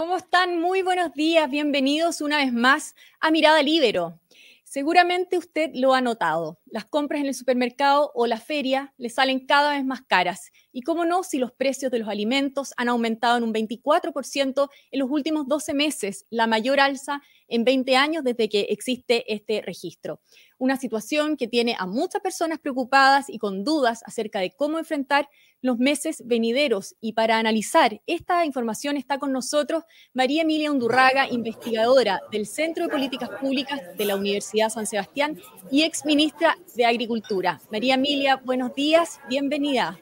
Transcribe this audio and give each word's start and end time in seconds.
¿Cómo 0.00 0.16
están? 0.16 0.58
Muy 0.58 0.80
buenos 0.80 1.12
días, 1.12 1.50
bienvenidos 1.50 2.22
una 2.22 2.38
vez 2.38 2.54
más 2.54 2.94
a 3.20 3.30
Mirada 3.30 3.62
Libero. 3.62 4.18
Seguramente 4.64 5.36
usted 5.36 5.72
lo 5.74 5.92
ha 5.92 6.00
notado. 6.00 6.58
Las 6.64 6.86
compras 6.86 7.20
en 7.20 7.26
el 7.26 7.34
supermercado 7.34 8.10
o 8.14 8.26
la 8.26 8.38
feria 8.38 8.94
le 8.96 9.10
salen 9.10 9.44
cada 9.44 9.72
vez 9.72 9.84
más 9.84 10.00
caras. 10.00 10.52
Y 10.72 10.82
cómo 10.82 11.04
no, 11.04 11.22
si 11.22 11.38
los 11.38 11.52
precios 11.52 11.92
de 11.92 11.98
los 11.98 12.08
alimentos 12.08 12.72
han 12.78 12.88
aumentado 12.88 13.36
en 13.36 13.42
un 13.44 13.52
24% 13.52 14.70
en 14.90 14.98
los 15.00 15.10
últimos 15.10 15.46
12 15.46 15.74
meses, 15.74 16.24
la 16.30 16.46
mayor 16.46 16.80
alza 16.80 17.20
en 17.48 17.64
20 17.64 17.94
años 17.96 18.24
desde 18.24 18.48
que 18.48 18.60
existe 18.70 19.30
este 19.30 19.60
registro. 19.60 20.22
Una 20.56 20.78
situación 20.78 21.36
que 21.36 21.46
tiene 21.46 21.76
a 21.78 21.84
muchas 21.84 22.22
personas 22.22 22.58
preocupadas 22.58 23.28
y 23.28 23.38
con 23.38 23.64
dudas 23.64 24.02
acerca 24.06 24.38
de 24.40 24.52
cómo 24.52 24.78
enfrentar 24.78 25.28
los 25.62 25.78
meses 25.78 26.22
venideros. 26.26 26.94
Y 27.00 27.12
para 27.12 27.38
analizar 27.38 28.00
esta 28.06 28.44
información 28.44 28.96
está 28.96 29.18
con 29.18 29.32
nosotros 29.32 29.84
María 30.12 30.42
Emilia 30.42 30.70
Undurraga, 30.70 31.28
investigadora 31.28 32.20
del 32.30 32.46
Centro 32.46 32.84
de 32.84 32.90
Políticas 32.90 33.30
Públicas 33.40 33.80
de 33.96 34.04
la 34.04 34.16
Universidad 34.16 34.70
San 34.70 34.86
Sebastián 34.86 35.38
y 35.70 35.82
ex 35.82 36.04
ministra 36.04 36.56
de 36.74 36.86
Agricultura. 36.86 37.60
María 37.70 37.94
Emilia, 37.94 38.36
buenos 38.36 38.74
días, 38.74 39.20
bienvenida. 39.28 39.98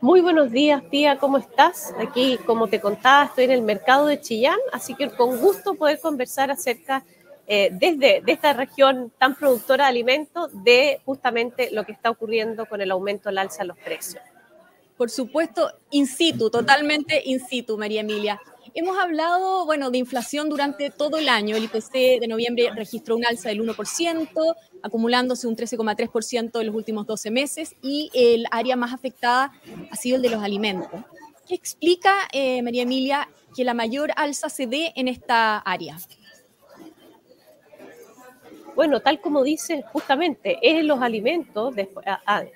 Muy 0.00 0.20
buenos 0.20 0.50
días, 0.50 0.82
tía, 0.90 1.16
¿cómo 1.16 1.38
estás? 1.38 1.94
Aquí, 1.98 2.38
como 2.44 2.68
te 2.68 2.78
contaba, 2.78 3.24
estoy 3.24 3.44
en 3.44 3.52
el 3.52 3.62
mercado 3.62 4.06
de 4.06 4.20
Chillán, 4.20 4.58
así 4.70 4.94
que 4.94 5.08
con 5.08 5.38
gusto 5.38 5.76
poder 5.76 5.98
conversar 5.98 6.50
acerca 6.50 7.04
eh, 7.46 7.70
desde 7.72 8.20
de 8.20 8.32
esta 8.32 8.52
región 8.52 9.12
tan 9.18 9.34
productora 9.34 9.84
de 9.84 9.90
alimentos 9.90 10.50
de 10.62 11.00
justamente 11.06 11.70
lo 11.72 11.84
que 11.84 11.92
está 11.92 12.10
ocurriendo 12.10 12.66
con 12.66 12.82
el 12.82 12.90
aumento 12.90 13.30
al 13.30 13.38
alza 13.38 13.62
de 13.62 13.68
los 13.68 13.78
precios. 13.78 14.22
Por 14.96 15.10
supuesto, 15.10 15.72
in 15.90 16.06
situ, 16.06 16.50
totalmente 16.50 17.20
in 17.24 17.40
situ, 17.40 17.76
María 17.76 18.00
Emilia. 18.00 18.40
Hemos 18.74 18.98
hablado, 18.98 19.66
bueno, 19.66 19.90
de 19.90 19.98
inflación 19.98 20.48
durante 20.48 20.90
todo 20.90 21.18
el 21.18 21.28
año. 21.28 21.56
El 21.56 21.64
IPC 21.64 22.20
de 22.20 22.26
noviembre 22.28 22.70
registró 22.74 23.16
un 23.16 23.24
alza 23.24 23.48
del 23.48 23.60
1%, 23.60 24.54
acumulándose 24.82 25.46
un 25.46 25.56
13,3% 25.56 26.60
en 26.60 26.66
los 26.66 26.74
últimos 26.74 27.06
12 27.06 27.30
meses 27.30 27.76
y 27.82 28.10
el 28.14 28.46
área 28.50 28.76
más 28.76 28.92
afectada 28.92 29.52
ha 29.90 29.96
sido 29.96 30.16
el 30.16 30.22
de 30.22 30.30
los 30.30 30.42
alimentos. 30.42 31.00
¿Qué 31.46 31.54
explica, 31.54 32.12
eh, 32.32 32.62
María 32.62 32.82
Emilia, 32.82 33.28
que 33.54 33.64
la 33.64 33.74
mayor 33.74 34.12
alza 34.16 34.48
se 34.48 34.66
dé 34.66 34.92
en 34.96 35.08
esta 35.08 35.58
área? 35.58 35.96
Bueno, 38.74 39.00
tal 39.00 39.20
como 39.20 39.42
dice 39.42 39.84
justamente, 39.92 40.58
es 40.60 40.84
los 40.84 41.00
alimentos, 41.00 41.74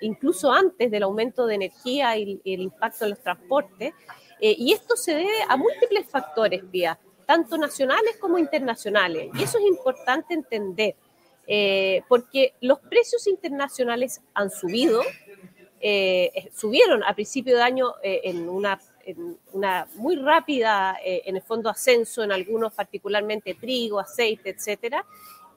incluso 0.00 0.50
antes 0.50 0.90
del 0.90 1.04
aumento 1.04 1.46
de 1.46 1.54
energía 1.54 2.16
y, 2.16 2.40
el 2.44 2.62
impacto 2.62 3.04
en 3.04 3.10
los 3.10 3.20
transportes, 3.20 3.94
eh, 4.40 4.54
y 4.58 4.72
esto 4.72 4.96
se 4.96 5.14
debe 5.14 5.42
a 5.48 5.56
múltiples 5.56 6.06
factores, 6.06 6.64
Pía, 6.64 6.98
tanto 7.26 7.56
nacionales 7.56 8.16
como 8.16 8.38
internacionales. 8.38 9.30
Y 9.34 9.42
eso 9.42 9.58
es 9.58 9.64
importante 9.66 10.34
entender, 10.34 10.96
eh, 11.46 12.02
porque 12.08 12.54
los 12.60 12.80
precios 12.80 13.26
internacionales 13.28 14.20
han 14.34 14.50
subido, 14.50 15.02
eh, 15.80 16.50
subieron 16.52 17.04
a 17.04 17.14
principio 17.14 17.56
de 17.56 17.62
año 17.62 17.94
en 18.02 18.48
una 18.48 18.80
en 19.04 19.38
una 19.54 19.88
muy 19.94 20.16
rápida, 20.16 20.98
en 21.02 21.34
el 21.34 21.40
fondo, 21.40 21.70
ascenso 21.70 22.22
en 22.22 22.30
algunos, 22.30 22.74
particularmente 22.74 23.54
trigo, 23.54 23.98
aceite, 23.98 24.50
etcétera, 24.50 25.02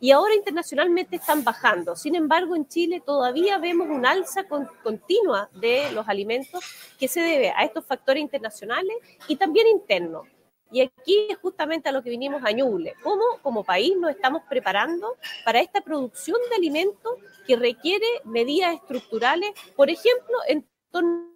y 0.01 0.09
ahora 0.11 0.33
internacionalmente 0.33 1.17
están 1.17 1.43
bajando. 1.43 1.95
Sin 1.95 2.15
embargo, 2.15 2.55
en 2.55 2.67
Chile 2.67 3.03
todavía 3.05 3.59
vemos 3.59 3.87
una 3.87 4.11
alza 4.11 4.45
continua 4.83 5.47
de 5.53 5.91
los 5.93 6.09
alimentos 6.09 6.65
que 6.99 7.07
se 7.07 7.21
debe 7.21 7.51
a 7.51 7.63
estos 7.63 7.85
factores 7.85 8.21
internacionales 8.21 8.95
y 9.27 9.35
también 9.35 9.67
internos. 9.67 10.27
Y 10.71 10.81
aquí 10.81 11.27
es 11.29 11.37
justamente 11.37 11.89
a 11.89 11.91
lo 11.91 12.01
que 12.01 12.09
vinimos 12.09 12.41
a 12.43 12.51
Ñuble. 12.51 12.95
¿Cómo 13.03 13.23
como 13.43 13.63
país 13.63 13.95
nos 13.95 14.09
estamos 14.09 14.41
preparando 14.49 15.17
para 15.45 15.59
esta 15.59 15.81
producción 15.81 16.37
de 16.49 16.55
alimentos 16.55 17.13
que 17.45 17.55
requiere 17.55 18.07
medidas 18.23 18.73
estructurales, 18.73 19.51
por 19.75 19.91
ejemplo, 19.91 20.35
en 20.47 20.67
torno 20.89 21.29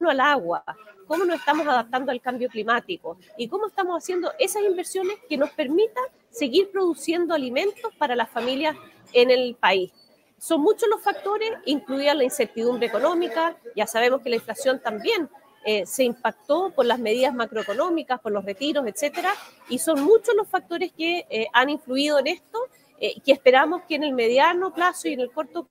al 0.00 0.20
agua, 0.20 0.64
cómo 1.08 1.24
nos 1.24 1.40
estamos 1.40 1.66
adaptando 1.66 2.12
al 2.12 2.20
cambio 2.20 2.48
climático 2.48 3.18
y 3.36 3.48
cómo 3.48 3.66
estamos 3.66 3.96
haciendo 4.00 4.30
esas 4.38 4.62
inversiones 4.62 5.16
que 5.28 5.36
nos 5.36 5.50
permitan 5.50 6.04
seguir 6.30 6.70
produciendo 6.70 7.34
alimentos 7.34 7.92
para 7.98 8.14
las 8.14 8.30
familias 8.30 8.76
en 9.12 9.30
el 9.30 9.56
país. 9.56 9.90
Son 10.38 10.60
muchos 10.60 10.88
los 10.88 11.02
factores, 11.02 11.50
incluida 11.64 12.14
la 12.14 12.22
incertidumbre 12.22 12.86
económica, 12.86 13.56
ya 13.74 13.86
sabemos 13.86 14.20
que 14.20 14.28
la 14.28 14.36
inflación 14.36 14.80
también 14.80 15.28
eh, 15.64 15.84
se 15.84 16.04
impactó 16.04 16.70
por 16.70 16.86
las 16.86 17.00
medidas 17.00 17.34
macroeconómicas, 17.34 18.20
por 18.20 18.30
los 18.30 18.44
retiros, 18.44 18.86
etcétera, 18.86 19.32
y 19.68 19.78
son 19.78 20.02
muchos 20.02 20.34
los 20.36 20.46
factores 20.46 20.92
que 20.92 21.26
eh, 21.28 21.48
han 21.52 21.70
influido 21.70 22.18
en 22.20 22.28
esto, 22.28 22.58
eh, 23.00 23.20
que 23.24 23.32
esperamos 23.32 23.82
que 23.88 23.96
en 23.96 24.04
el 24.04 24.12
mediano 24.12 24.72
plazo 24.72 25.08
y 25.08 25.14
en 25.14 25.20
el 25.20 25.32
corto 25.32 25.68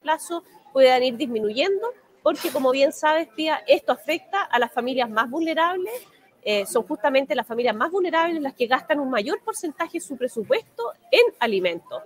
plazo 0.00 0.44
puedan 0.72 1.02
ir 1.02 1.16
disminuyendo, 1.16 1.92
porque 2.24 2.50
como 2.50 2.70
bien 2.70 2.90
sabes, 2.90 3.28
Pía, 3.36 3.62
esto 3.66 3.92
afecta 3.92 4.40
a 4.44 4.58
las 4.58 4.72
familias 4.72 5.10
más 5.10 5.28
vulnerables, 5.28 5.92
eh, 6.42 6.64
son 6.64 6.84
justamente 6.84 7.34
las 7.34 7.46
familias 7.46 7.76
más 7.76 7.90
vulnerables 7.90 8.40
las 8.40 8.54
que 8.54 8.66
gastan 8.66 8.98
un 8.98 9.10
mayor 9.10 9.42
porcentaje 9.44 9.98
de 9.98 10.00
su 10.00 10.16
presupuesto 10.16 10.94
en 11.10 11.34
alimentos. 11.38 12.02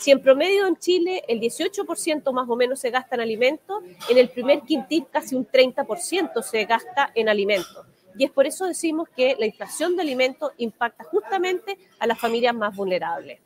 Si 0.00 0.10
en 0.10 0.20
promedio 0.20 0.66
en 0.66 0.76
Chile 0.78 1.22
el 1.28 1.40
18% 1.40 2.32
más 2.32 2.48
o 2.48 2.56
menos 2.56 2.80
se 2.80 2.90
gasta 2.90 3.14
en 3.14 3.20
alimentos, 3.20 3.84
en 4.08 4.18
el 4.18 4.30
primer 4.30 4.62
quintil 4.62 5.06
casi 5.12 5.36
un 5.36 5.46
30% 5.46 6.42
se 6.42 6.64
gasta 6.64 7.12
en 7.14 7.28
alimentos. 7.28 7.86
Y 8.18 8.24
es 8.24 8.32
por 8.32 8.48
eso 8.48 8.66
decimos 8.66 9.08
que 9.16 9.36
la 9.38 9.46
inflación 9.46 9.94
de 9.94 10.02
alimentos 10.02 10.50
impacta 10.56 11.04
justamente 11.04 11.78
a 12.00 12.08
las 12.08 12.18
familias 12.18 12.54
más 12.56 12.74
vulnerables. 12.74 13.38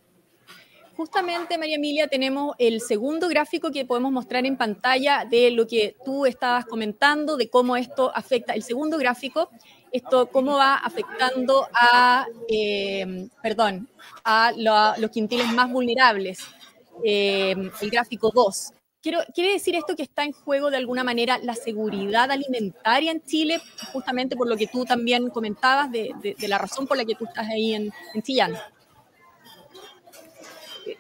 Justamente, 0.97 1.59
María 1.59 1.77
Emilia, 1.77 2.09
tenemos 2.09 2.57
el 2.59 2.81
segundo 2.81 3.29
gráfico 3.29 3.71
que 3.71 3.85
podemos 3.85 4.11
mostrar 4.13 4.47
en 4.47 4.57
pantalla 4.57 5.27
de 5.29 5.51
lo 5.51 5.67
que 5.67 5.95
tú 6.03 6.25
estabas 6.25 6.65
comentando, 6.65 7.37
de 7.37 7.51
cómo 7.51 7.77
esto 7.77 8.11
afecta. 8.15 8.55
El 8.55 8.63
segundo 8.63 8.97
gráfico, 8.97 9.51
esto 9.93 10.31
cómo 10.31 10.57
va 10.57 10.77
afectando 10.77 11.69
a, 11.75 12.27
eh, 12.49 13.29
perdón, 13.43 13.91
a, 14.25 14.53
los 14.97 15.11
quintiles 15.11 15.53
más 15.53 15.71
vulnerables. 15.71 16.39
Eh, 17.05 17.55
el 17.83 17.91
gráfico 17.91 18.33
2. 18.35 18.73
Quiero, 19.03 19.21
¿Quiere 19.35 19.53
decir 19.53 19.77
esto 19.77 19.95
que 19.95 20.03
está 20.03 20.25
en 20.25 20.33
juego 20.33 20.71
de 20.71 20.79
alguna 20.79 21.05
manera 21.05 21.39
la 21.43 21.55
seguridad 21.55 22.31
alimentaria 22.31 23.13
en 23.13 23.23
Chile, 23.23 23.61
justamente 23.93 24.35
por 24.35 24.49
lo 24.49 24.57
que 24.57 24.67
tú 24.67 24.87
también 24.87 25.29
comentabas, 25.29 25.93
de, 25.93 26.35
la 26.39 26.57
razón 26.57 26.87
por 26.87 26.97
la 26.97 27.05
que 27.05 27.15
tú 27.15 27.27
estás 27.27 27.47
ahí 27.49 27.75
en, 27.75 27.93
en 28.15 28.23
Chillán? 28.23 28.57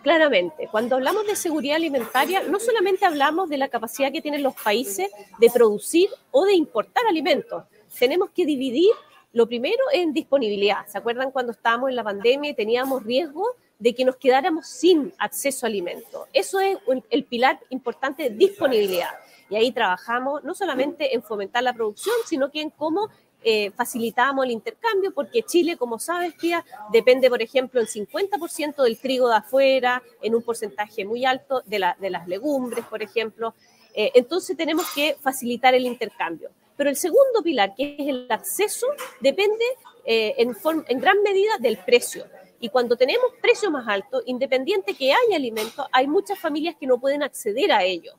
Claramente, 0.06 0.68
cuando 0.70 0.94
hablamos 0.94 1.26
de 1.26 1.34
seguridad 1.34 1.74
alimentaria, 1.74 2.44
no 2.44 2.60
solamente 2.60 3.04
hablamos 3.04 3.48
de 3.48 3.56
la 3.56 3.66
capacidad 3.66 4.12
que 4.12 4.22
tienen 4.22 4.40
los 4.40 4.54
países 4.54 5.10
de 5.40 5.50
producir 5.50 6.08
o 6.30 6.44
de 6.44 6.54
importar 6.54 7.04
alimentos, 7.08 7.64
tenemos 7.98 8.30
que 8.30 8.46
dividir 8.46 8.92
lo 9.32 9.48
primero 9.48 9.82
en 9.92 10.12
disponibilidad. 10.12 10.86
¿Se 10.86 10.96
acuerdan 10.96 11.32
cuando 11.32 11.50
estábamos 11.50 11.90
en 11.90 11.96
la 11.96 12.04
pandemia 12.04 12.52
y 12.52 12.54
teníamos 12.54 13.02
riesgo 13.02 13.48
de 13.80 13.96
que 13.96 14.04
nos 14.04 14.14
quedáramos 14.14 14.68
sin 14.68 15.12
acceso 15.18 15.66
a 15.66 15.70
alimentos? 15.70 16.28
Eso 16.32 16.60
es 16.60 16.78
el 17.10 17.24
pilar 17.24 17.58
importante 17.70 18.22
de 18.22 18.30
disponibilidad. 18.30 19.10
Y 19.50 19.56
ahí 19.56 19.72
trabajamos 19.72 20.44
no 20.44 20.54
solamente 20.54 21.16
en 21.16 21.22
fomentar 21.24 21.64
la 21.64 21.72
producción, 21.72 22.14
sino 22.26 22.52
que 22.52 22.60
en 22.60 22.70
cómo 22.70 23.10
eh, 23.48 23.70
facilitamos 23.70 24.44
el 24.44 24.50
intercambio, 24.50 25.14
porque 25.14 25.44
Chile, 25.44 25.76
como 25.76 26.00
sabes, 26.00 26.34
Pía, 26.34 26.64
depende, 26.90 27.30
por 27.30 27.40
ejemplo, 27.40 27.80
el 27.80 27.86
50% 27.86 28.82
del 28.82 28.98
trigo 28.98 29.28
de 29.28 29.36
afuera, 29.36 30.02
en 30.20 30.34
un 30.34 30.42
porcentaje 30.42 31.04
muy 31.04 31.24
alto 31.24 31.62
de, 31.64 31.78
las 31.78 32.26
legumbres, 32.26 32.84
por 32.86 33.04
ejemplo. 33.04 33.54
Eh, 33.94 34.10
entonces 34.16 34.56
tenemos 34.56 34.84
que 34.92 35.16
facilitar 35.20 35.76
el 35.76 35.86
intercambio. 35.86 36.50
Pero 36.76 36.90
el 36.90 36.96
segundo 36.96 37.40
pilar, 37.44 37.72
que 37.76 37.94
es 37.96 38.08
el 38.08 38.26
acceso, 38.32 38.88
depende 39.20 39.64
eh, 40.04 40.34
en, 40.38 40.56
en 40.88 41.00
gran 41.00 41.22
medida 41.22 41.56
del 41.60 41.76
precio. 41.78 42.26
Y 42.58 42.68
cuando 42.68 42.96
tenemos 42.96 43.26
precio 43.40 43.70
más 43.70 43.86
alto, 43.86 44.24
independiente 44.26 44.94
que 44.94 45.12
haya 45.12 45.36
alimentos, 45.36 45.86
hay 45.92 46.08
muchas 46.08 46.36
familias 46.36 46.74
que 46.74 46.88
no 46.88 46.98
pueden 46.98 47.22
acceder 47.22 47.70
a 47.70 47.84
ello. 47.84 48.14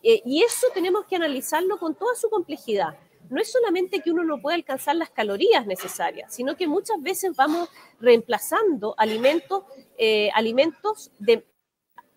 y 0.00 0.44
eso 0.44 0.68
tenemos 0.72 1.06
que 1.06 1.16
analizarlo 1.16 1.76
con 1.76 1.96
toda 1.96 2.14
su 2.14 2.30
complejidad 2.30 2.94
no 3.30 3.40
es 3.40 3.50
solamente 3.50 4.00
que 4.00 4.10
uno 4.10 4.24
no 4.24 4.40
puede 4.42 4.56
alcanzar 4.56 4.96
las 4.96 5.10
calorías 5.10 5.66
necesarias, 5.66 6.34
sino 6.34 6.56
que 6.56 6.66
muchas 6.66 7.00
veces 7.00 7.34
vamos 7.36 7.68
reemplazando 8.00 8.94
alimentos, 8.98 9.64
eh, 9.96 10.30
alimentos 10.34 11.12
de, 11.18 11.46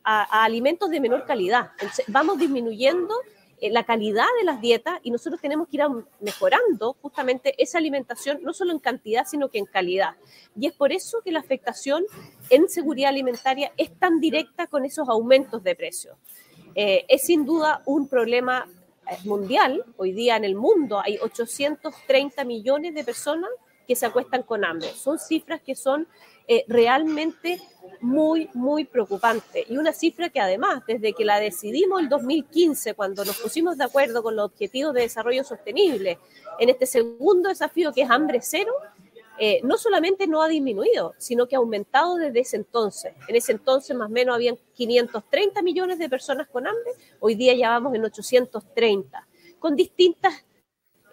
a, 0.03 0.43
alimentos 0.43 0.89
de 0.89 0.99
menor 0.99 1.25
calidad. 1.25 1.71
vamos 2.07 2.39
disminuyendo 2.39 3.13
eh, 3.63 3.69
la 3.69 3.83
calidad 3.83 4.25
de 4.39 4.45
las 4.45 4.59
dietas 4.59 4.99
y 5.03 5.11
nosotros 5.11 5.39
tenemos 5.39 5.69
que 5.69 5.77
ir 5.77 5.83
mejorando 6.19 6.97
justamente 7.01 7.53
esa 7.61 7.77
alimentación, 7.77 8.39
no 8.41 8.51
solo 8.51 8.73
en 8.73 8.79
cantidad, 8.79 9.25
sino 9.25 9.49
que 9.49 9.59
en 9.59 9.65
calidad. 9.65 10.15
Y 10.59 10.67
es 10.67 10.73
por 10.73 10.91
eso 10.91 11.21
que 11.23 11.31
la 11.31 11.39
afectación 11.39 12.03
en 12.49 12.67
seguridad 12.67 13.09
alimentaria 13.09 13.71
es 13.77 13.97
tan 13.97 14.19
directa 14.19 14.67
con 14.67 14.83
esos 14.83 15.07
aumentos 15.07 15.63
de 15.63 15.75
precios. 15.75 16.17
Eh, 16.75 17.05
es 17.07 17.27
sin 17.27 17.45
duda 17.45 17.83
un 17.85 18.07
problema 18.07 18.67
mundial, 19.25 19.83
hoy 19.97 20.11
día 20.11 20.35
en 20.37 20.43
el 20.43 20.55
mundo 20.55 20.99
hay 21.03 21.17
830 21.17 22.43
millones 22.43 22.95
de 22.95 23.03
personas 23.03 23.49
que 23.87 23.95
se 23.95 24.05
acuestan 24.05 24.43
con 24.43 24.63
hambre. 24.63 24.89
Son 24.89 25.19
cifras 25.19 25.61
que 25.61 25.75
son 25.75 26.07
eh, 26.47 26.63
realmente 26.67 27.61
muy, 28.01 28.49
muy 28.53 28.85
preocupantes. 28.85 29.65
Y 29.69 29.77
una 29.77 29.93
cifra 29.93 30.29
que 30.29 30.39
además, 30.39 30.83
desde 30.87 31.13
que 31.13 31.25
la 31.25 31.39
decidimos 31.39 32.01
el 32.01 32.09
2015, 32.09 32.93
cuando 32.93 33.25
nos 33.25 33.39
pusimos 33.39 33.77
de 33.77 33.85
acuerdo 33.85 34.23
con 34.23 34.35
los 34.35 34.45
objetivos 34.45 34.93
de 34.93 35.01
desarrollo 35.01 35.43
sostenible, 35.43 36.19
en 36.59 36.69
este 36.69 36.85
segundo 36.85 37.49
desafío 37.49 37.91
que 37.93 38.03
es 38.03 38.09
hambre 38.09 38.39
cero, 38.41 38.73
eh, 39.39 39.61
no 39.63 39.77
solamente 39.77 40.27
no 40.27 40.41
ha 40.41 40.47
disminuido, 40.47 41.15
sino 41.17 41.47
que 41.47 41.55
ha 41.55 41.59
aumentado 41.59 42.15
desde 42.15 42.41
ese 42.41 42.57
entonces. 42.57 43.13
En 43.27 43.35
ese 43.35 43.53
entonces 43.53 43.95
más 43.95 44.07
o 44.07 44.11
menos 44.11 44.35
habían 44.35 44.57
530 44.75 45.61
millones 45.63 45.97
de 45.97 46.09
personas 46.09 46.47
con 46.47 46.67
hambre, 46.67 46.91
hoy 47.19 47.35
día 47.35 47.53
ya 47.55 47.69
vamos 47.69 47.95
en 47.95 48.05
830, 48.05 49.27
con 49.57 49.75
distintas 49.75 50.45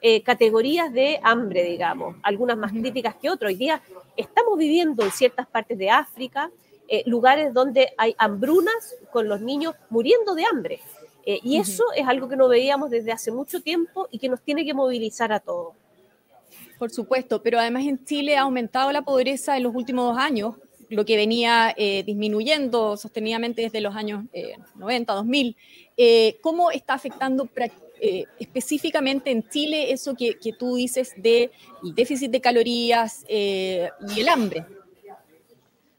eh, 0.02 0.22
categorías 0.22 0.92
de 0.92 1.18
hambre, 1.22 1.62
digamos, 1.64 2.16
algunas 2.22 2.58
más 2.58 2.72
críticas 2.72 3.14
que 3.16 3.30
otras. 3.30 3.50
Hoy 3.50 3.56
día 3.56 3.82
estamos 4.16 4.58
viviendo 4.58 5.02
en 5.02 5.12
ciertas 5.12 5.46
partes 5.46 5.78
de 5.78 5.90
África 5.90 6.50
eh, 6.88 7.02
lugares 7.06 7.54
donde 7.54 7.92
hay 7.96 8.14
hambrunas 8.18 8.96
con 9.12 9.28
los 9.28 9.40
niños 9.40 9.74
muriendo 9.88 10.34
de 10.34 10.44
hambre. 10.44 10.80
y 11.24 11.58
eso 11.58 11.84
es 11.94 12.08
algo 12.08 12.28
que 12.28 12.36
no 12.36 12.48
veíamos 12.48 12.90
desde 12.90 13.12
hace 13.12 13.30
mucho 13.30 13.60
tiempo 13.60 14.08
y 14.10 14.18
que 14.18 14.28
nos 14.28 14.40
tiene 14.40 14.64
que 14.64 14.74
movilizar 14.74 15.32
a 15.32 15.38
todos. 15.38 15.79
Por 16.80 16.90
supuesto, 16.90 17.42
pero 17.42 17.58
además 17.58 17.84
en 17.84 18.02
Chile 18.06 18.38
ha 18.38 18.40
aumentado 18.40 18.90
la 18.90 19.02
pobreza 19.02 19.54
en 19.54 19.64
los 19.64 19.74
últimos 19.74 20.06
dos 20.06 20.16
años, 20.16 20.54
lo 20.88 21.04
que 21.04 21.14
venía 21.14 21.74
eh, 21.76 22.02
disminuyendo 22.04 22.96
sostenidamente 22.96 23.60
desde 23.60 23.82
los 23.82 23.94
años 23.94 24.24
90, 24.76 25.12
eh, 25.12 25.16
2000. 25.16 25.56
Eh, 25.98 26.38
¿Cómo 26.40 26.70
está 26.70 26.94
afectando 26.94 27.50
específicamente 28.38 29.30
en 29.30 29.46
Chile 29.46 29.92
eso 29.92 30.14
que, 30.14 30.38
tú 30.58 30.76
dices 30.76 31.12
del 31.18 31.50
déficit 31.82 32.30
de 32.30 32.40
calorías 32.40 33.26
y 33.28 34.20
el 34.20 34.28
hambre? 34.30 34.64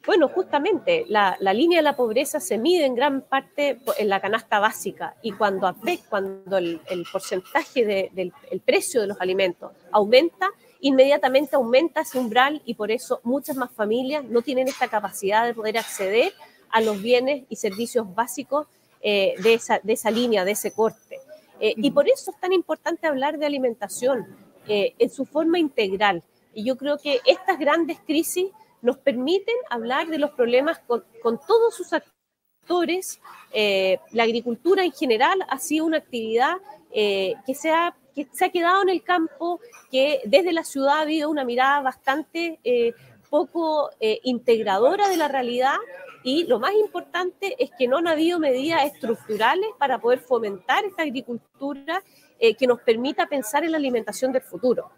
Bueno, 0.03 0.29
justamente 0.29 1.05
la, 1.07 1.37
línea 1.53 1.77
de 1.77 1.83
la 1.83 1.95
pobreza 1.95 2.39
se 2.39 2.57
mide 2.57 2.87
en 2.87 2.95
gran 2.95 3.21
parte 3.21 3.77
en 3.99 4.09
la 4.09 4.19
canasta 4.19 4.57
básica 4.57 5.15
y 5.21 5.31
cuando, 5.33 5.75
cuando 6.09 6.57
el, 6.57 6.81
porcentaje 7.11 8.09
del 8.11 8.61
precio 8.65 9.01
de 9.01 9.05
los 9.05 9.21
alimentos 9.21 9.73
aumenta, 9.91 10.49
inmediatamente 10.81 11.55
aumenta 11.55 12.01
ese 12.01 12.19
umbral 12.19 12.61
y 12.65 12.73
por 12.73 12.91
eso 12.91 13.21
muchas 13.23 13.55
más 13.55 13.71
familias 13.71 14.25
no 14.25 14.41
tienen 14.41 14.67
esta 14.67 14.87
capacidad 14.87 15.45
de 15.45 15.53
poder 15.53 15.77
acceder 15.77 16.33
a 16.69 16.81
los 16.81 17.01
bienes 17.01 17.43
y 17.49 17.55
servicios 17.55 18.13
básicos 18.13 18.67
eh, 19.01 19.35
de, 19.41 19.53
esa, 19.53 19.79
de, 19.79 19.93
esa, 19.93 20.11
línea, 20.11 20.43
de 20.43 20.51
ese 20.51 20.71
corte. 20.71 21.19
Eh, 21.59 21.73
y 21.77 21.91
por 21.91 22.09
eso 22.09 22.31
es 22.31 22.39
tan 22.39 22.53
importante 22.53 23.07
hablar 23.07 23.37
de 23.37 23.45
alimentación 23.45 24.27
eh, 24.67 24.95
en 24.97 25.09
su 25.09 25.25
forma 25.25 25.59
integral. 25.59 26.23
Y 26.53 26.65
yo 26.65 26.75
creo 26.75 26.97
que 26.97 27.19
estas 27.25 27.59
grandes 27.59 27.99
crisis 27.99 28.47
nos 28.81 28.97
permiten 28.97 29.55
hablar 29.69 30.07
de 30.07 30.17
los 30.17 30.31
problemas 30.31 30.79
con, 30.79 31.03
con 31.21 31.39
todos 31.47 31.75
sus 31.75 31.93
actores. 31.93 33.19
la 33.53 34.23
agricultura 34.23 34.83
en 34.83 34.91
general 34.91 35.45
ha 35.47 35.59
sido 35.59 35.85
una 35.85 35.97
actividad 35.97 36.55
que 36.91 37.53
se 37.53 37.69
ha 37.69 37.95
que 38.13 38.27
se 38.31 38.45
ha 38.45 38.49
quedado 38.49 38.81
en 38.81 38.89
el 38.89 39.03
campo, 39.03 39.59
que 39.89 40.21
desde 40.25 40.53
la 40.53 40.63
ciudad 40.63 40.97
ha 40.97 41.01
habido 41.01 41.29
una 41.29 41.45
mirada 41.45 41.81
bastante 41.81 42.59
eh, 42.63 42.93
poco 43.29 43.89
eh, 43.99 44.19
integradora 44.23 45.07
de 45.07 45.17
la 45.17 45.27
realidad 45.27 45.75
y 46.23 46.43
lo 46.45 46.59
más 46.59 46.73
importante 46.73 47.55
es 47.57 47.71
que 47.77 47.87
no 47.87 47.97
han 47.97 48.07
habido 48.07 48.39
medidas 48.39 48.85
estructurales 48.85 49.69
para 49.79 49.99
poder 49.99 50.19
fomentar 50.19 50.85
esta 50.85 51.03
agricultura 51.03 52.03
eh, 52.39 52.55
que 52.55 52.67
nos 52.67 52.81
permita 52.81 53.27
pensar 53.27 53.63
en 53.63 53.71
la 53.71 53.77
alimentación 53.77 54.31
del 54.31 54.41
futuro. 54.41 54.91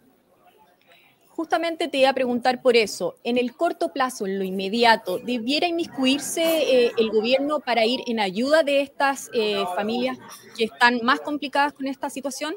Justamente 1.28 1.88
te 1.88 1.98
iba 1.98 2.10
a 2.10 2.14
preguntar 2.14 2.62
por 2.62 2.76
eso. 2.76 3.16
En 3.24 3.38
el 3.38 3.56
corto 3.56 3.92
plazo, 3.92 4.26
en 4.26 4.38
lo 4.38 4.44
inmediato, 4.44 5.18
¿debiera 5.18 5.66
inmiscuirse 5.66 6.92
el 6.96 7.10
gobierno 7.10 7.58
para 7.58 7.84
ir 7.84 8.02
en 8.06 8.20
ayuda 8.20 8.62
de 8.62 8.82
estas 8.82 9.30
familias 9.74 10.16
que 10.56 10.66
están 10.66 11.00
más 11.02 11.18
complicadas 11.18 11.72
con 11.72 11.88
esta 11.88 12.08
situación? 12.08 12.54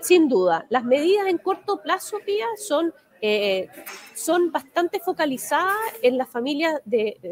Sin 0.00 0.28
duda, 0.28 0.66
las 0.70 0.84
medidas 0.84 1.26
en 1.26 1.38
corto 1.38 1.80
plazo, 1.82 2.18
Pía, 2.24 2.46
son, 2.56 2.94
eh, 3.20 3.68
son 4.14 4.52
bastante 4.52 5.00
focalizadas 5.00 5.74
en 6.02 6.16
las 6.16 6.28
familias 6.28 6.80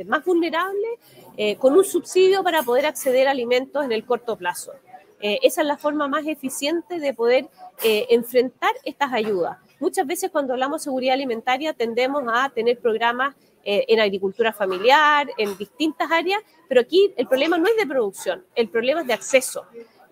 más 0.06 0.24
vulnerables, 0.24 0.90
eh, 1.36 1.56
con 1.56 1.74
un 1.74 1.84
subsidio 1.84 2.42
para 2.42 2.62
poder 2.62 2.86
acceder 2.86 3.28
a 3.28 3.30
alimentos 3.30 3.84
en 3.84 3.92
el 3.92 4.04
corto 4.04 4.36
plazo. 4.36 4.72
Eh, 5.20 5.38
esa 5.42 5.62
es 5.62 5.66
la 5.66 5.78
forma 5.78 6.08
más 6.08 6.26
eficiente 6.26 6.98
de 6.98 7.14
poder 7.14 7.48
enfrentar 7.82 8.72
estas 8.84 9.12
ayudas. 9.12 9.58
Muchas 9.80 10.06
veces 10.06 10.30
cuando 10.30 10.54
hablamos 10.54 10.80
de 10.80 10.84
seguridad 10.84 11.14
alimentaria 11.14 11.72
tendemos 11.72 12.24
a 12.32 12.48
tener 12.50 12.78
programas 12.78 13.34
en 13.68 13.98
agricultura 13.98 14.52
familiar, 14.52 15.28
en 15.36 15.56
distintas 15.58 16.10
áreas, 16.10 16.40
pero 16.68 16.80
aquí 16.80 17.12
el 17.16 17.26
problema 17.26 17.58
no 17.58 17.66
es 17.66 17.76
de 17.76 17.84
producción, 17.84 18.44
el 18.54 18.68
problema 18.68 19.00
es 19.00 19.08
de 19.08 19.12
acceso 19.12 19.66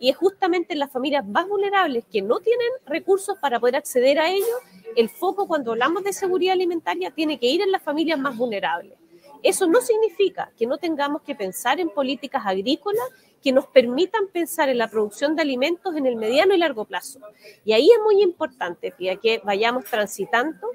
y 0.05 0.11
es 0.11 0.19
justamente 0.19 0.75
en 0.75 0.81
las 0.81 0.93
familias 0.93 1.27
más 1.27 1.49
vulnerables 1.49 2.05
que 2.13 2.21
no 2.21 2.39
tienen 2.39 2.69
recursos 2.85 3.39
para 3.41 3.59
poder 3.59 3.77
acceder 3.77 4.19
a 4.19 4.31
ellos, 4.31 4.59
el 4.97 5.09
foco 5.09 5.49
cuando 5.49 5.73
hablamos 5.73 6.05
de 6.05 6.13
seguridad 6.13 6.53
alimentaria 6.53 7.11
tiene 7.11 7.39
que 7.39 7.47
ir 7.47 7.63
en 7.63 7.73
las 7.73 7.83
familias 7.83 8.19
más 8.19 8.37
vulnerables. 8.37 8.99
Eso 9.43 9.67
no 9.67 9.81
significa 9.81 10.53
que 10.59 10.67
no 10.67 10.77
tengamos 10.77 11.23
que 11.23 11.35
pensar 11.35 11.81
en 11.81 11.89
políticas 11.89 12.43
agrícolas 12.45 13.03
que 13.43 13.51
nos 13.51 13.67
permitan 13.69 14.29
pensar 14.29 14.69
en 14.69 14.77
la 14.77 14.89
producción 14.89 15.37
de 15.37 15.41
alimentos 15.41 15.97
en 15.97 16.05
el 16.05 16.17
mediano 16.17 16.55
y 16.55 16.59
largo 16.59 16.85
plazo. 16.85 17.21
Y 17.65 17.73
ahí 17.73 17.89
es 17.91 18.03
muy 18.03 18.23
importante 18.23 18.93
que 18.99 19.41
vayamos 19.43 19.87
transitando 19.87 20.67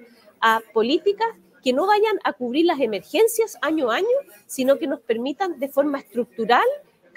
a 0.42 0.60
políticas 0.74 1.30
que 1.64 1.72
no 1.72 1.86
vayan 1.86 2.18
a 2.24 2.34
cubrir 2.34 2.66
las 2.66 2.80
emergencias 2.80 3.60
año 3.62 3.92
a 3.92 3.98
año, 3.98 4.08
sino 4.48 4.80
que 4.80 4.88
nos 4.88 5.02
permitan 5.02 5.60
de 5.60 5.70
forma 5.70 6.00
estructural 6.00 6.66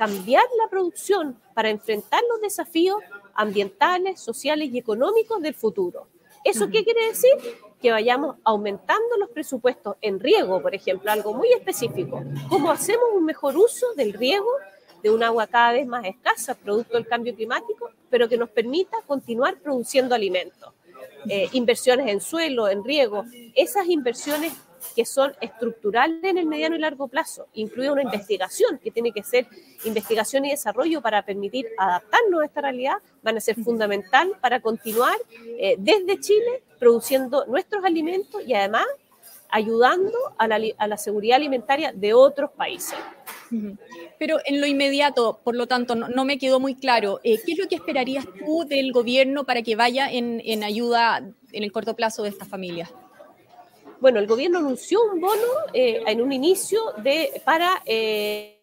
cambiar 0.03 0.43
la 0.61 0.69
producción 0.69 1.41
para 1.55 1.71
enfrentar 1.71 2.21
los 2.29 2.41
desafíos 2.41 2.97
ambientales, 3.35 4.19
sociales 4.19 4.71
y 4.73 4.79
económicos 4.79 5.41
del 5.41 5.55
futuro. 5.55 6.09
¿Eso 6.43 6.69
qué 6.71 6.83
quiere 6.83 7.07
decir? 7.07 7.31
Que 7.81 7.93
vayamos 7.93 8.35
aumentando 8.43 9.17
los 9.17 9.31
presupuestos 9.31 9.95
en 10.01 10.19
riego, 10.19 10.61
por 10.61 10.75
ejemplo, 10.75 11.09
algo 11.09 11.35
muy 11.35 11.53
específico. 11.53 12.21
¿Cómo 12.49 12.73
hacemos 12.73 13.05
un 13.15 13.25
mejor 13.25 13.57
uso 13.57 13.95
del 13.95 14.13
riego 14.13 14.51
de 15.05 15.11
un 15.11 15.23
agua 15.23 15.47
cada 15.47 15.71
vez 15.71 15.87
más 15.87 16.05
escasa, 16.05 16.57
producto 16.57 16.95
del 16.95 17.07
cambio 17.07 17.33
climático, 17.37 17.89
pero 18.11 18.29
que 18.29 18.37
nos 18.37 18.51
permita 18.51 18.97
continuar 19.07 19.61
produciendo 19.61 20.17
alimentos? 20.17 20.73
Eh, 21.29 21.49
inversiones 21.53 22.09
en 22.09 22.21
suelo, 22.21 22.69
en 22.69 22.83
riego, 22.83 23.25
esas 23.55 23.87
inversiones 23.87 24.53
que 24.95 25.05
son 25.05 25.33
estructurales 25.41 26.23
en 26.25 26.39
el 26.39 26.47
mediano 26.47 26.77
y 26.77 26.79
largo 26.79 27.09
plazo, 27.09 27.47
incluye 27.55 27.91
una 27.91 28.03
investigación 28.03 28.79
que 28.79 28.91
tiene 28.91 29.13
que 29.13 29.23
ser 29.23 29.47
investigación 29.85 30.45
y 30.45 30.51
desarrollo 30.51 31.01
para 31.01 31.25
permitir 31.25 31.69
adaptarnos 31.79 32.43
a 32.43 32.45
esta 32.45 32.61
realidad, 32.61 32.97
van 33.23 33.37
a 33.37 33.41
ser 33.41 33.57
fundamental 33.57 34.33
para 34.41 34.61
continuar 34.61 35.17
eh, 35.59 35.77
desde 35.79 36.21
Chile 36.21 36.63
produciendo 36.79 37.47
nuestros 37.47 37.85
alimentos 37.85 38.43
y 38.47 38.55
además 38.55 38.87
ayudando 39.53 40.17
a 40.39 40.49
la, 40.49 40.97
seguridad 40.97 41.37
alimentaria 41.37 41.93
de 41.93 42.15
otros 42.15 42.51
países. 42.53 42.99
Pero 44.19 44.39
en 44.47 44.63
lo 44.63 44.67
inmediato, 44.67 45.41
por 45.45 45.55
lo 45.55 45.67
tanto, 45.67 45.95
no, 45.95 46.25
me 46.25 46.39
quedó 46.39 46.59
muy 46.59 46.75
claro, 46.75 47.21
eh, 47.23 47.39
¿qué 47.45 47.53
es 47.53 47.59
lo 47.59 47.69
que 47.69 47.75
esperarías 47.75 48.25
tú 48.39 48.65
del 48.65 48.93
gobierno 48.93 49.45
para 49.45 49.63
que 49.63 49.77
vaya 49.77 50.11
en, 50.11 50.41
en 50.45 50.65
ayuda 50.65 51.19
en 51.53 51.63
el 51.63 51.71
corto 51.71 51.95
plazo 51.95 52.23
de 52.23 52.31
estas 52.31 52.49
familias? 52.49 52.95
Bueno, 54.03 54.19
el 54.19 54.27
gobierno 54.27 54.59
anunció 54.59 55.01
un 55.05 55.21
bono 55.21 55.47
eh, 55.73 56.03
en 56.09 56.21
un 56.21 56.33
inicio 56.33 56.81
de, 57.05 57.41
para, 57.45 57.85
eh, 57.87 58.61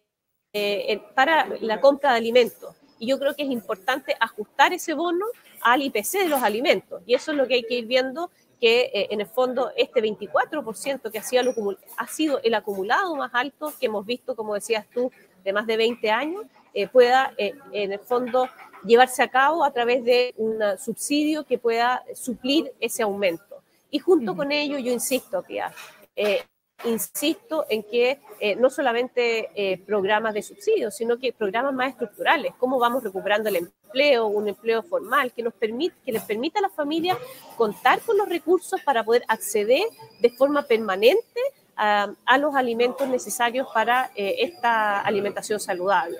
eh, 0.52 1.00
para 1.14 1.48
la 1.62 1.80
compra 1.80 2.10
de 2.10 2.18
alimentos. 2.18 2.76
Y 2.98 3.06
yo 3.06 3.18
creo 3.18 3.34
que 3.34 3.44
es 3.44 3.48
importante 3.48 4.14
ajustar 4.20 4.74
ese 4.74 4.92
bono 4.92 5.24
al 5.62 5.80
IPC 5.80 6.24
de 6.24 6.28
los 6.28 6.42
alimentos. 6.42 7.00
Y 7.06 7.14
eso 7.14 7.30
es 7.30 7.38
lo 7.38 7.48
que 7.48 7.54
hay 7.54 7.62
que 7.62 7.76
ir 7.76 7.86
viendo, 7.86 8.30
que 8.60 8.90
en 8.92 9.22
el 9.22 9.26
fondo 9.28 9.72
este 9.78 10.02
24% 10.02 11.10
que 11.10 11.18
ha 11.18 12.06
sido 12.06 12.40
el 12.42 12.54
acumulado 12.54 13.16
más 13.16 13.30
alto 13.32 13.72
que 13.80 13.86
hemos 13.86 14.04
visto, 14.04 14.36
como 14.36 14.52
decías 14.52 14.84
tú, 14.92 15.10
de 15.42 15.54
más 15.54 15.66
de 15.66 15.78
20 15.78 16.10
años, 16.10 16.44
pueda 16.92 17.32
en 17.38 17.92
el 17.92 18.00
fondo 18.00 18.46
llevarse 18.84 19.22
a 19.22 19.28
cabo 19.28 19.64
a 19.64 19.72
través 19.72 20.04
de 20.04 20.34
un 20.36 20.60
subsidio 20.76 21.44
que 21.44 21.56
pueda 21.56 22.04
suplir 22.14 22.74
ese 22.78 23.02
aumento. 23.02 23.49
Y 23.90 23.98
junto 23.98 24.36
con 24.36 24.52
ello, 24.52 24.78
yo 24.78 24.92
insisto, 24.92 25.42
Pia, 25.42 25.72
eh, 26.14 26.42
insisto 26.84 27.66
en 27.68 27.82
que 27.82 28.20
eh, 28.38 28.56
no 28.56 28.70
solamente 28.70 29.50
eh, 29.54 29.78
programas 29.78 30.32
de 30.34 30.42
subsidios, 30.42 30.94
sino 30.94 31.18
que 31.18 31.32
programas 31.32 31.74
más 31.74 31.90
estructurales, 31.90 32.54
cómo 32.58 32.78
vamos 32.78 33.02
recuperando 33.02 33.48
el 33.48 33.56
empleo, 33.56 34.26
un 34.28 34.48
empleo 34.48 34.82
formal 34.82 35.32
que 35.32 35.42
nos 35.42 35.54
permite, 35.54 35.96
que 36.04 36.12
les 36.12 36.22
permita 36.22 36.60
a 36.60 36.62
las 36.62 36.72
familias 36.72 37.18
contar 37.56 38.00
con 38.00 38.16
los 38.16 38.28
recursos 38.28 38.80
para 38.82 39.04
poder 39.04 39.24
acceder 39.28 39.82
de 40.20 40.30
forma 40.30 40.62
permanente 40.62 41.40
a, 41.76 42.12
a 42.24 42.38
los 42.38 42.54
alimentos 42.54 43.08
necesarios 43.08 43.66
para 43.74 44.10
esta 44.14 45.00
alimentación 45.00 45.58
saludable. 45.58 46.16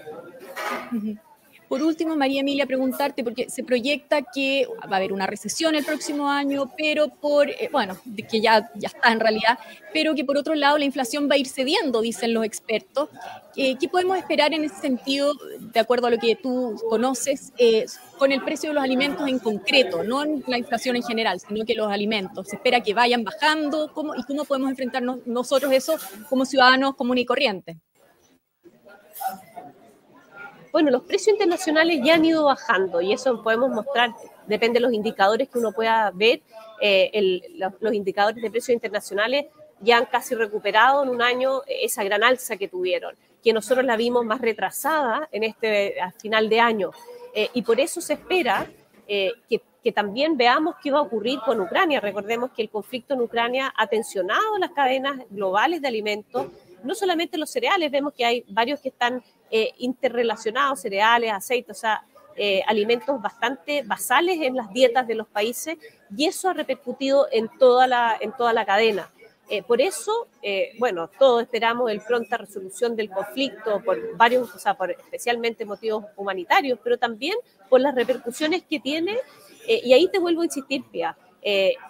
Por 1.71 1.85
último, 1.85 2.17
María 2.17 2.41
Emilia, 2.41 2.67
preguntarte, 2.67 3.23
porque 3.23 3.49
se 3.49 3.63
proyecta 3.63 4.23
que 4.23 4.67
va 4.91 4.95
a 4.95 4.97
haber 4.97 5.13
una 5.13 5.29
recesión 5.29 5.77
el 5.77 5.85
próximo 5.85 6.29
año, 6.29 6.69
pero 6.77 7.07
por, 7.07 7.49
eh, 7.49 7.69
bueno, 7.71 7.97
que 8.29 8.41
ya, 8.41 8.69
ya 8.75 8.89
está 8.89 9.13
en 9.13 9.21
realidad, 9.21 9.57
pero 9.93 10.17
que 10.17 10.25
por 10.25 10.37
otro 10.37 10.57
lado 10.57 10.79
la 10.79 10.85
inflación 10.85 11.29
va 11.31 11.37
a 11.37 11.39
ir 11.39 11.47
cediendo, 11.47 12.01
dicen 12.01 12.35
los 12.35 12.45
expertos. 12.45 13.09
Eh, 13.55 13.77
¿Qué 13.79 13.89
podemos 13.89 14.19
esperar 14.19 14.53
en 14.53 14.65
ese 14.65 14.81
sentido, 14.81 15.33
de 15.61 15.79
acuerdo 15.79 16.09
a 16.09 16.11
lo 16.11 16.19
que 16.19 16.35
tú 16.35 16.75
conoces, 16.89 17.53
eh, 17.57 17.87
con 18.19 18.33
el 18.33 18.43
precio 18.43 18.71
de 18.71 18.75
los 18.75 18.83
alimentos 18.83 19.29
en 19.29 19.39
concreto, 19.39 20.03
no 20.03 20.25
la 20.49 20.59
inflación 20.59 20.97
en 20.97 21.05
general, 21.05 21.39
sino 21.39 21.65
que 21.65 21.77
los 21.77 21.89
alimentos? 21.89 22.49
¿Se 22.49 22.57
espera 22.57 22.81
que 22.81 22.95
vayan 22.95 23.23
bajando? 23.23 23.93
¿Cómo, 23.95 24.17
¿Y 24.17 24.25
cómo 24.25 24.45
podemos 24.45 24.71
enfrentarnos 24.71 25.25
nosotros 25.25 25.71
eso 25.71 25.95
como 26.29 26.45
ciudadanos 26.47 26.97
comunes 26.97 27.23
y 27.23 27.27
corrientes? 27.27 27.77
Bueno, 30.73 30.91
los 30.91 31.03
precios 31.03 31.35
internacionales 31.35 32.01
ya 32.05 32.15
han 32.15 32.25
ido 32.25 32.45
bajando 32.45 33.01
y 33.01 33.13
eso 33.13 33.43
podemos 33.43 33.71
mostrar, 33.71 34.15
depende 34.47 34.79
de 34.79 34.87
los 34.87 34.93
indicadores 34.93 35.49
que 35.49 35.59
uno 35.59 35.73
pueda 35.73 36.11
ver, 36.15 36.43
eh, 36.81 37.43
los, 37.81 37.93
indicadores 37.93 38.41
de 38.41 38.51
precios 38.51 38.75
internacionales 38.75 39.47
ya 39.81 39.99
han 39.99 40.07
casi 40.07 40.35
recuperado 40.35 41.03
en 41.03 41.09
un 41.09 41.23
año 41.23 41.63
esa 41.67 42.05
gran 42.05 42.23
alza 42.23 42.57
que 42.57 42.69
tuvieron, 42.69 43.17
que 43.43 43.53
nosotros 43.53 43.85
la 43.85 43.97
vimos 43.97 44.25
más 44.25 44.41
retrasada 44.41 45.29
en 45.33 45.45
este 45.45 46.01
al 46.01 46.13
final 46.13 46.49
de 46.49 46.61
año. 46.61 46.91
Eh, 47.35 47.49
y 47.55 47.63
por 47.63 47.81
eso 47.81 48.01
se 48.01 48.15
espera 48.15 48.71
eh, 49.09 49.33
que, 49.49 49.63
que, 49.83 49.93
también 49.93 50.37
veamos 50.37 50.77
qué 50.83 50.91
va 50.91 50.99
a 50.99 51.03
ocurrir 51.03 51.41
con 51.41 51.61
Ucrania. 51.61 52.01
Recordemos 52.01 52.51
que 52.53 52.63
el 52.63 52.71
conflicto 52.71 53.15
en 53.15 53.23
Ucrania 53.23 53.73
ha 53.77 53.87
tensionado 53.87 54.59
las 54.59 54.71
cadenas 54.71 55.19
globales 55.31 55.81
de 55.81 55.89
alimentos, 55.89 56.47
no 56.85 56.95
solamente 56.95 57.39
los 57.39 57.51
cereales, 57.51 57.91
vemos 57.91 58.13
que 58.15 58.25
hay 58.25 58.45
varios 58.49 58.81
que 58.81 58.89
están 58.89 59.23
eh, 59.53 59.75
interrelacionados, 59.79 60.81
cereales, 60.81 61.33
aceites, 61.33 61.77
o 61.77 61.81
sea, 61.81 62.05
eh, 62.37 62.63
alimentos 62.69 63.21
bastante 63.21 63.83
basales 63.83 64.39
en 64.43 64.55
las 64.55 64.73
dietas 64.73 65.09
de 65.09 65.17
los 65.17 65.27
países 65.27 65.77
y 66.17 66.27
eso 66.27 66.51
ha 66.51 66.53
repercutido 66.53 67.27
en 67.33 67.49
toda 67.59 67.89
la, 67.89 68.17
en 68.21 68.31
toda 68.31 68.53
la 68.53 68.65
cadena. 68.65 69.11
Eh, 69.49 69.65
por 69.65 69.81
eso, 69.81 70.29
bueno, 70.79 71.11
todos 71.19 71.43
esperamos 71.43 71.91
el 71.91 72.01
pronta 72.03 72.37
resolución 72.37 72.95
del 72.95 73.11
conflicto 73.11 73.83
por 73.83 74.17
varios, 74.17 74.55
o 74.55 74.59
sea, 74.61 74.75
por 74.75 74.93
especialmente 74.93 75.65
motivos 75.65 76.05
humanitarios, 76.17 76.79
pero 76.85 76.97
también 76.97 77.37
por 77.69 77.81
las 77.81 77.93
repercusiones 77.97 78.63
que 78.63 78.79
tiene. 78.79 79.19
y 79.67 79.93
ahí 79.93 80.07
te 80.07 80.21
vuelvo 80.21 80.43
a 80.43 80.45
insistir, 80.45 80.85
Pia, 80.93 81.17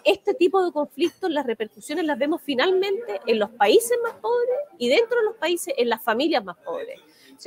este 0.04 0.32
tipo 0.32 0.64
de 0.64 0.72
conflictos, 0.72 1.30
las 1.30 1.44
repercusiones 1.44 2.06
las 2.06 2.18
vemos 2.18 2.40
finalmente 2.42 3.20
en 3.26 3.38
los 3.38 3.50
países 3.50 3.98
más 4.02 4.14
pobres 4.14 4.56
y 4.78 4.88
dentro 4.88 5.18
de 5.18 5.24
los 5.24 5.36
países 5.36 5.74
en 5.76 5.90
las 5.90 6.02
familias 6.02 6.42
más 6.42 6.56
pobres 6.56 6.98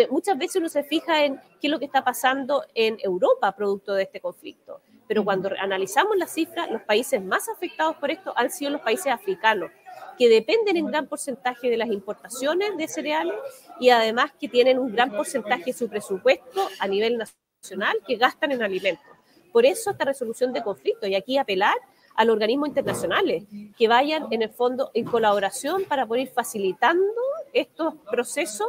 muchas 0.09 0.37
veces 0.37 0.57
uno 0.57 0.69
se 0.69 0.83
fija 0.83 1.25
en 1.25 1.37
qué 1.61 1.67
es 1.67 1.71
lo 1.71 1.79
que 1.79 1.85
está 1.85 2.03
pasando 2.03 2.65
en 2.73 2.97
Europa 3.01 3.51
producto 3.53 3.93
de 3.93 4.03
este 4.03 4.19
conflicto, 4.19 4.81
pero 5.07 5.23
cuando 5.23 5.49
analizamos 5.59 6.17
las 6.17 6.33
cifras, 6.33 6.71
los 6.71 6.81
países 6.81 7.23
más 7.23 7.49
afectados 7.49 7.95
por 7.97 8.09
esto 8.11 8.33
han 8.35 8.49
sido 8.49 8.71
los 8.71 8.81
países 8.81 9.07
africanos, 9.07 9.71
que 10.17 10.29
dependen 10.29 10.77
en 10.77 10.87
gran 10.87 11.07
porcentaje 11.07 11.69
de 11.69 11.77
las 11.77 11.89
importaciones 11.89 12.75
de 12.77 12.87
cereales 12.87 13.35
y 13.79 13.89
además 13.89 14.31
que 14.39 14.47
tienen 14.47 14.79
un 14.79 14.91
gran 14.91 15.11
porcentaje 15.11 15.65
de 15.65 15.73
su 15.73 15.89
presupuesto 15.89 16.67
a 16.79 16.87
nivel 16.87 17.17
nacional 17.17 17.97
que 18.07 18.15
gastan 18.15 18.51
en 18.51 18.63
alimentos. 18.63 19.05
Por 19.51 19.65
eso 19.65 19.91
esta 19.91 20.05
resolución 20.05 20.53
de 20.53 20.63
conflicto 20.63 21.07
y 21.07 21.15
aquí 21.15 21.37
apelar 21.37 21.75
a 22.15 22.25
los 22.25 22.33
organismos 22.33 22.69
internacionales 22.69 23.43
que 23.77 23.87
vayan 23.87 24.27
en 24.31 24.41
el 24.41 24.49
fondo 24.49 24.91
en 24.93 25.05
colaboración 25.05 25.83
para 25.85 26.05
poder 26.05 26.23
ir 26.23 26.29
facilitando 26.29 27.21
estos 27.53 27.95
procesos 28.09 28.67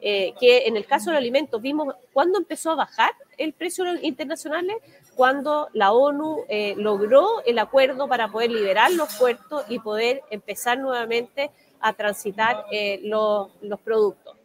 eh, 0.00 0.34
que 0.38 0.66
en 0.66 0.76
el 0.76 0.86
caso 0.86 1.10
de 1.10 1.14
los 1.14 1.20
alimentos 1.20 1.60
vimos 1.60 1.94
cuando 2.12 2.38
empezó 2.38 2.70
a 2.72 2.74
bajar 2.76 3.10
el 3.38 3.52
precio 3.52 3.84
internacional, 4.02 4.66
cuando 5.14 5.68
la 5.72 5.92
ONU 5.92 6.44
eh, 6.48 6.74
logró 6.76 7.42
el 7.44 7.58
acuerdo 7.58 8.08
para 8.08 8.28
poder 8.28 8.50
liberar 8.50 8.92
los 8.92 9.14
puertos 9.16 9.64
y 9.68 9.78
poder 9.78 10.22
empezar 10.30 10.78
nuevamente 10.78 11.50
a 11.80 11.92
transitar 11.92 12.64
eh, 12.70 13.00
los, 13.02 13.50
productos. 13.84 14.36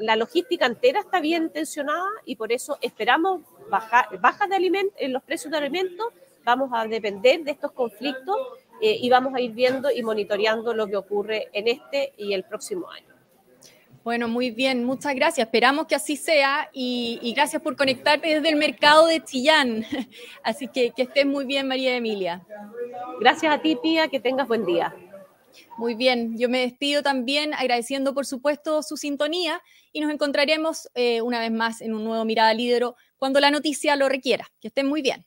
la 0.00 0.16
logística 0.16 0.66
entera 0.66 1.00
está 1.00 1.20
bien 1.20 1.50
tensionada 1.50 2.08
y 2.24 2.36
por 2.36 2.52
eso 2.52 2.78
esperamos 2.80 3.42
bajar, 3.68 4.20
bajas 4.20 4.48
de 4.48 4.56
alimentos, 4.56 4.94
en 4.98 5.12
los 5.12 5.22
precios 5.22 5.50
de 5.50 5.58
alimentos 5.58 6.06
vamos 6.44 6.70
a 6.72 6.86
depender 6.86 7.44
de 7.44 7.52
estos 7.52 7.72
conflictos 7.72 8.36
eh, 8.80 8.98
y 9.00 9.08
vamos 9.10 9.34
a 9.34 9.40
ir 9.40 9.52
viendo 9.52 9.90
y 9.90 10.02
monitoreando 10.02 10.74
lo 10.74 10.86
que 10.86 10.96
ocurre 10.96 11.48
en 11.52 11.68
este 11.68 12.12
y 12.16 12.32
el 12.32 12.44
próximo 12.44 12.90
año. 12.90 13.11
Bueno, 14.04 14.26
muy 14.26 14.50
bien, 14.50 14.84
muchas 14.84 15.14
gracias. 15.14 15.46
Esperamos 15.46 15.86
que 15.86 15.94
así 15.94 16.16
sea 16.16 16.68
y, 16.72 17.32
gracias 17.36 17.62
por 17.62 17.76
conectarte 17.76 18.34
desde 18.34 18.48
el 18.48 18.56
mercado 18.56 19.06
de 19.06 19.22
Chillán. 19.22 19.84
Así 20.42 20.66
que 20.66 20.90
que 20.90 21.02
estés 21.02 21.24
muy 21.24 21.44
bien, 21.44 21.68
María 21.68 21.94
Emilia. 21.94 22.44
Gracias 23.20 23.54
a 23.54 23.62
ti, 23.62 23.76
Pía, 23.80 24.08
que 24.08 24.18
tengas 24.18 24.48
buen 24.48 24.66
día. 24.66 24.92
Muy 25.78 25.94
bien, 25.94 26.36
yo 26.36 26.48
me 26.48 26.60
despido 26.60 27.02
también 27.02 27.54
agradeciendo 27.54 28.14
por 28.14 28.26
supuesto 28.26 28.82
su 28.82 28.96
sintonía 28.96 29.62
y 29.92 30.00
nos 30.00 30.10
encontraremos 30.10 30.88
eh, 30.94 31.22
una 31.22 31.38
vez 31.38 31.52
más 31.52 31.80
en 31.80 31.94
un 31.94 32.04
nuevo 32.04 32.24
Mirada 32.24 32.54
Lídero 32.54 32.96
cuando 33.18 33.38
la 33.38 33.50
noticia 33.50 33.94
lo 33.94 34.08
requiera. 34.08 34.48
Que 34.60 34.68
estén 34.68 34.88
muy 34.88 35.02
bien. 35.02 35.26